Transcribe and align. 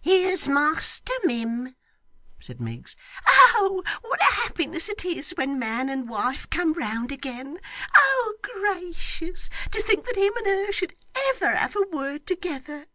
'Here's 0.00 0.48
master, 0.48 1.12
mim,' 1.24 1.76
said 2.40 2.58
Miggs. 2.58 2.96
'Oh, 3.28 3.84
what 4.00 4.18
a 4.22 4.32
happiness 4.32 4.88
it 4.88 5.04
is 5.04 5.32
when 5.32 5.58
man 5.58 5.90
and 5.90 6.08
wife 6.08 6.48
come 6.48 6.72
round 6.72 7.12
again! 7.12 7.60
Oh 7.94 8.34
gracious, 8.40 9.50
to 9.72 9.82
think 9.82 10.06
that 10.06 10.16
him 10.16 10.34
and 10.38 10.46
her 10.46 10.72
should 10.72 10.94
ever 11.14 11.54
have 11.54 11.76
a 11.76 11.82
word 11.94 12.26
together! 12.26 12.86